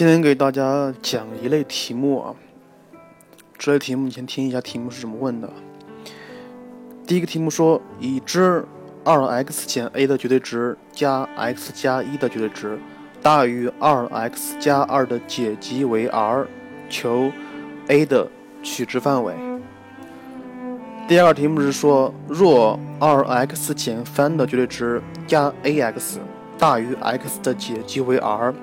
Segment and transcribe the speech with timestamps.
[0.00, 2.34] 今天给大家讲一类题目啊，
[3.58, 5.52] 这类题目你先听一下题目是怎么问的。
[7.06, 8.64] 第一个题目说，已知
[9.04, 12.78] 二 x 减 a 的绝对值加 x 加一的绝对值
[13.20, 16.46] 大于二 x 加二的解集为 R，
[16.88, 17.30] 求
[17.88, 18.26] a 的
[18.62, 19.34] 取值范围。
[21.06, 26.16] 第二个题目是说，若二 x 减三的绝对值加 ax
[26.56, 28.54] 大于 x 的解集为 R。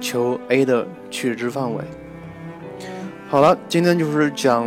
[0.00, 1.82] 求 a 的取值范围。
[3.28, 4.66] 好了，今天就是讲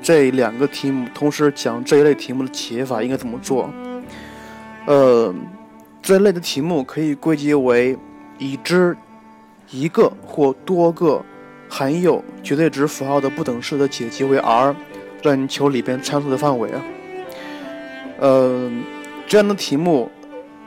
[0.00, 3.68] 这两个题目，同时讲这一类题目的解法应该怎么做。
[4.86, 5.34] 呃，
[6.00, 7.98] 这类的题目可以归结为
[8.38, 8.96] 已知
[9.70, 11.22] 一个或多个
[11.68, 14.74] 含有绝对值符号的不等式的解集为 R，
[15.22, 16.84] 让你求里边参数的范围啊。
[18.20, 18.70] 呃，
[19.26, 20.10] 这样的题目。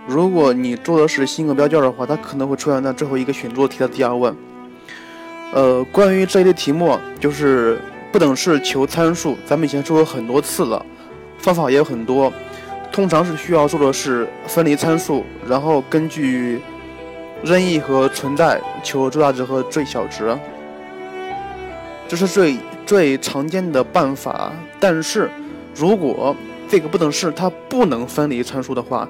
[0.08, 4.36] 如果你做的是新格标卷的话，它可能会出现在最后一个选做题的第二问。
[5.54, 7.80] 呃，关于这一类题目，就是
[8.12, 10.84] 不等式求参数，咱们以前说过很多次了，
[11.38, 12.32] 方法也有很多。
[12.92, 16.60] 通常是需要做的是分离参数，然后根据
[17.44, 20.38] 任意和存在求最大值和最小值，
[22.08, 24.52] 这是最最常见的办法。
[24.80, 25.30] 但是
[25.76, 26.36] 如果
[26.68, 29.08] 这个不等式它不能分离参数的话，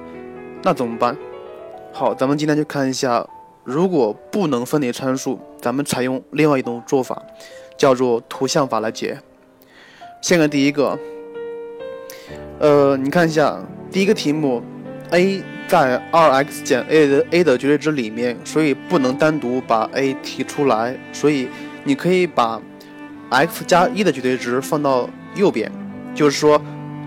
[0.64, 1.16] 那怎么办？
[1.92, 3.26] 好，咱们今天就看一下，
[3.64, 7.20] 如果不能分离参数，咱们采用另外一种做法，
[7.76, 9.18] 叫做图像法来解。
[10.20, 10.96] 先看第一个，
[12.60, 13.58] 呃，你看一下
[13.90, 14.62] 第一个题目
[15.10, 21.48] ，a 在 2x 减 a 的 a 的绝对值里面，所以不能单独把 a 提出来，所以
[21.82, 22.62] 你可以把
[23.30, 25.70] x 加一的绝对值放到右边，
[26.14, 26.62] 就是说。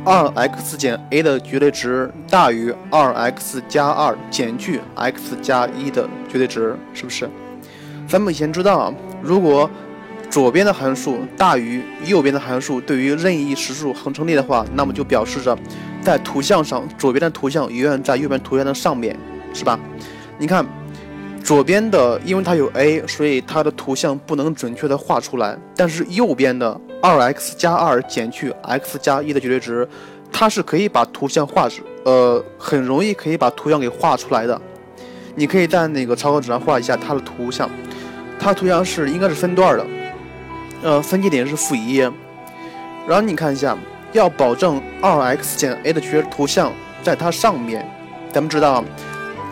[0.05, 7.27] 二 x 减 a 的绝对值大于二 x 加二减去 x 加一的绝对值，是不是？
[8.07, 9.67] 咱们以前知道，如果
[10.29, 15.57] 左边的函数大于右边的函数，对于任意实数恒成立的话，那么就表示着
[16.01, 19.17] 在图像上，左边的图像永远在右边图像的上面，
[19.53, 19.79] 是吧？
[20.37, 20.63] 你看。
[21.45, 25.55] 左边的，因为它有 a，所以它的图像不能准确的画出来。
[25.75, 29.87] 但是右边的二 x 加二减去 x 加一的绝对值，
[30.31, 34.59] 它是可以把图像画出，呃，很容易可以把图像给画出来的。
[35.35, 37.69] 你可以在那个草稿纸上画一下它的图像，
[38.39, 39.85] 它图像是应该是分段的，
[40.81, 41.97] 呃，分界点是负一。
[43.07, 43.77] 然后你看一下，
[44.13, 46.73] 要保证二 x 减 a 的绝对图像
[47.03, 47.87] 在它上面，
[48.33, 48.83] 咱们知道。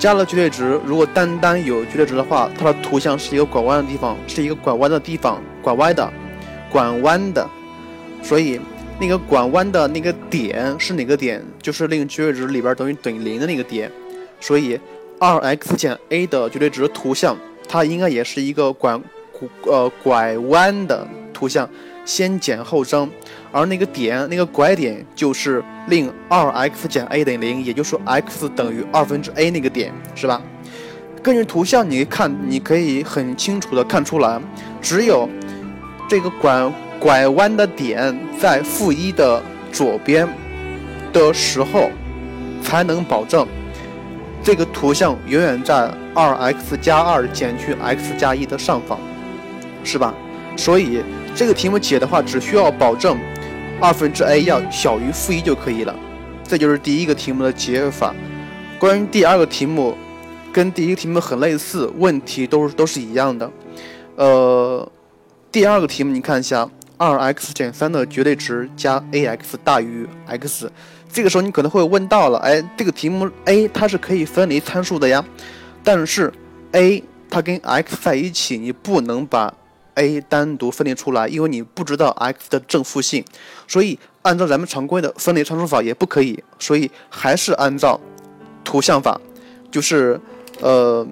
[0.04, 6.12] 加了绝对值，如果单单有绝对值的话，它的图像是一个拐弯的地方，是一个拐弯的地方，拐弯的，
[6.70, 7.50] 拐弯的。
[8.22, 8.60] 所以
[9.00, 11.42] 那个拐弯的那个点是哪个点？
[11.62, 13.90] 就是令绝对值里边等于等于零的那个点。
[14.42, 14.78] 所以
[15.22, 17.38] 二 x 减 a 的绝对值图像，
[17.70, 19.00] 它应该也是一个拐
[19.68, 21.08] 呃拐弯的
[21.44, 21.70] 图像。
[22.06, 23.10] 先减后增，
[23.50, 30.42] 而那个点，那个拐点就是令二 x 减 a 等于零，也就是说 x 等于二分之 a 那个点，是吧？
[31.22, 34.38] 根据图像，你看，你可以很清楚的看出来，
[34.82, 35.30] 只有
[36.10, 40.28] 这个拐拐弯的点在负一的左边
[41.14, 41.90] 的时候，
[42.62, 43.48] 才能保证
[44.44, 49.00] 这个图像永远在二 x 加二减去 x 加一的上方，
[49.86, 50.14] 是吧？
[50.58, 51.02] 所以。
[51.36, 53.18] 这个题目解的话，只需要保证
[53.82, 55.96] 二分之 a 要小于负一就可以了。
[56.44, 58.14] 这就是第一个题目的解法。
[58.78, 59.98] 关于第二个题目，
[60.52, 63.52] 跟第一个题目很类似，问题都是都是一样的。
[64.16, 64.88] 呃，
[65.52, 70.72] 第二个题目你看一下，二 x 减三的绝对值加 ax 大于 x。
[71.12, 75.24] 这个时候你可能会问到了，哎，这个题目 a 它是可以分离参数的呀，
[75.84, 76.32] 但是
[76.74, 79.52] a 它跟 x 在一起，你不能把。
[79.96, 83.24] A 单独分离出来，因为你不知道 x 的正负性，
[83.68, 88.00] 所以按照咱们常规的分离参数法也不可以，所以还是按照
[88.64, 89.20] 图像法，
[89.72, 90.20] 就是
[90.60, 91.06] 呃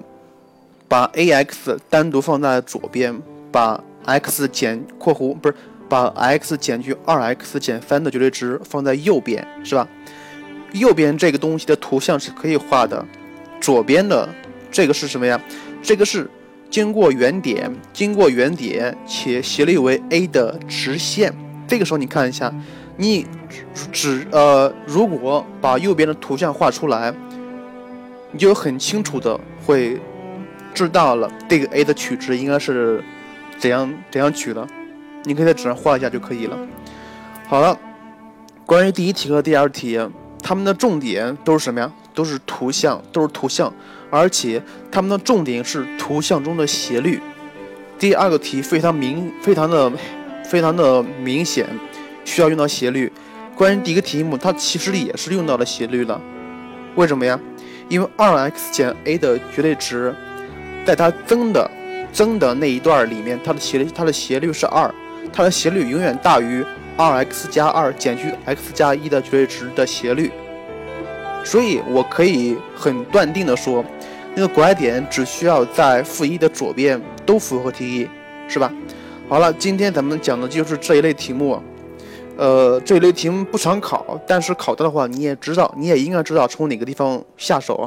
[0.87, 5.55] 把 ax 单独放在左边，把 x 减括弧不是
[5.87, 9.87] 把 x 减去 2x 减三的绝对值放在右边，是吧？
[10.73, 13.05] 右边这个东西的图像是可以画的，
[13.59, 14.27] 左边的
[14.71, 15.39] 这个是什么呀？
[15.83, 16.29] 这个是。
[16.71, 21.31] 经过原点，经过原点且斜率为 a 的直线，
[21.67, 22.51] 这个时候你看一下，
[22.95, 23.27] 你
[23.91, 27.13] 只呃，如果把右边的图像画出来，
[28.31, 29.99] 你就很清楚的会
[30.73, 33.03] 知道了这个 a 的取值应该是
[33.59, 34.65] 怎样怎样取的，
[35.25, 36.57] 你可以在纸上画一下就可以了。
[37.47, 37.77] 好了，
[38.65, 39.99] 关于第一题和第二题，
[40.41, 41.91] 它们的重点都是什么呀？
[42.13, 43.73] 都是图像，都是图像。
[44.11, 44.61] 而且
[44.91, 47.19] 它们的重点是图像中的斜率，
[47.97, 49.91] 第二个题非常明，非常的，
[50.43, 51.65] 非常的明显，
[52.25, 53.11] 需要用到斜率。
[53.55, 56.21] 关于第一个题目，它其实也是用到了斜率了。
[56.95, 57.39] 为什么呀？
[57.87, 60.13] 因为二 x 减 a 的绝对值，
[60.85, 61.69] 在它增的
[62.11, 64.93] 增的那一段里面，它的斜率它的斜率是二，
[65.31, 66.65] 它的斜率永远大于
[66.97, 70.31] 二 x 加二减去 x 加一的绝对值的斜率。
[71.43, 73.83] 所以我可以很断定的说，
[74.33, 78.09] 那个拐点只需要在负一的左边都符合题意，
[78.47, 78.71] 是吧？
[79.27, 81.61] 好了，今天咱们讲的就是这一类题目，
[82.37, 87.85] 呃，这一类题目不常考，但是考到的话，你也知道，你也应该知道从哪个地方下手啊。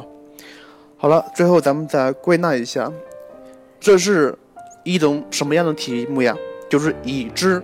[0.97, 2.91] 好了，最后咱们再归纳一下，
[3.79, 4.37] 这是
[4.83, 6.35] 一种什么样的题目呀？
[6.69, 7.61] 就是已知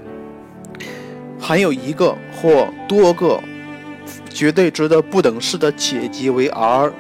[1.39, 3.39] 含有一个或多个。
[4.33, 6.92] 绝对值的不等式的解集为 R，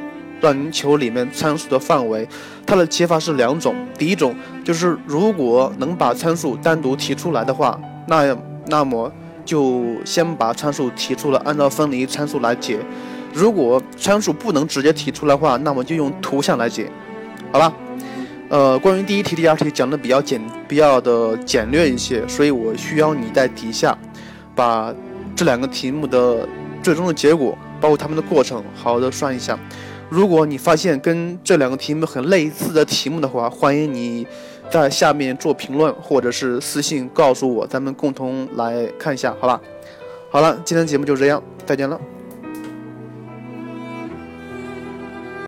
[0.41, 2.27] 让您求里面参数的范围。
[2.65, 8.35] 它的解法是两种，第一种就是如果能把参数单独提出来的话，那
[8.67, 9.09] 那么
[9.45, 12.79] 就先把参数提出来，按照分离参数来解。
[13.33, 16.91] 如果参数不能直接提出来的话，那么就用图像来解。
[17.51, 17.73] 好了，
[18.49, 23.97] 呃，关于第一题、第二题讲的比较简、比较的简略一些，所以我需要你在底下
[24.55, 24.93] 把
[25.35, 26.47] 这两个题目的。
[26.83, 29.55] 最终的结果，包括他们的过程，好好的算一下。
[30.11, 34.27] 如果你发现跟这两个题目很类似的题目的话，欢迎你
[34.69, 39.61] 在下面做评论，或者是私信告诉我，咱们共同来看一下，好吧？
[40.29, 41.97] 好了，今天节目就这样，再见了。